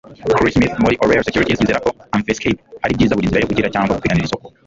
Chris 0.37 0.53
Smith 0.55 0.75
muri 0.83 0.99
Oriel 1.03 1.25
Securities 1.27 1.59
yizera 1.61 1.83
ko 1.85 1.89
Amvescap 2.15 2.57
ari 2.83 2.95
byiza 2.97 3.15
buri 3.15 3.27
nzira 3.27 3.41
yo 3.43 3.49
gukira 3.49 3.71
cyangwa 3.73 3.95
gupiganira 3.97 4.27
isoko. 4.27 4.45